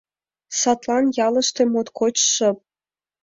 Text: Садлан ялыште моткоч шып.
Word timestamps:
Садлан 0.59 1.05
ялыште 1.27 1.63
моткоч 1.73 2.15
шып. 2.33 2.57